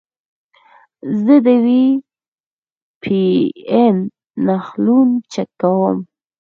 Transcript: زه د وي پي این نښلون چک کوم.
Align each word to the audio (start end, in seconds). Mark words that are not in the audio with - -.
زه 1.21 1.35
د 1.45 1.47
وي 1.63 1.85
پي 3.01 3.21
این 3.71 3.95
نښلون 4.45 5.09
چک 5.31 5.49
کوم. 5.61 5.97